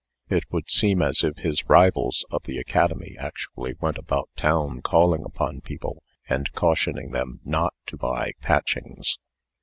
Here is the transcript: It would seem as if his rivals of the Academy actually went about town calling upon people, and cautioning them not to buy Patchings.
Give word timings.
It 0.31 0.45
would 0.51 0.67
seem 0.67 1.03
as 1.03 1.23
if 1.23 1.37
his 1.37 1.69
rivals 1.69 2.25
of 2.31 2.45
the 2.45 2.57
Academy 2.57 3.15
actually 3.19 3.75
went 3.79 3.99
about 3.99 4.31
town 4.35 4.81
calling 4.81 5.23
upon 5.23 5.61
people, 5.61 6.01
and 6.27 6.51
cautioning 6.53 7.11
them 7.11 7.39
not 7.45 7.75
to 7.85 7.97
buy 7.97 8.31
Patchings. 8.41 9.19